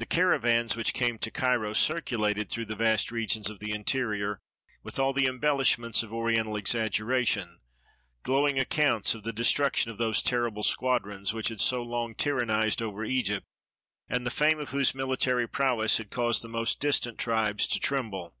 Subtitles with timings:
[0.00, 0.16] The
[0.64, 4.40] caravans which came to Cairo circulated through the vast regions of the interior,
[4.82, 7.60] with all the embelHsh ments of Oriental exaggeration,
[8.24, 13.04] glowing accounts of the destruction of those terrible squadrons which had so long tyrannized over
[13.04, 13.46] Egypt,
[14.08, 18.34] and the fame of whose military prowess had caused the most distant tribes to tremble.